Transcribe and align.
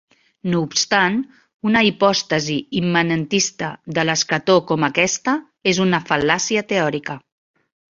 No 0.53 0.61
obstant, 0.67 1.19
una 1.73 1.83
hipòstasi 1.89 2.57
immanentista 2.81 3.71
de 3.99 4.09
l'escató 4.13 4.59
com 4.75 4.91
aquesta 4.93 5.41
és 5.75 5.87
una 5.89 6.05
fal·làcia 6.13 6.71
teòrica. 6.77 7.25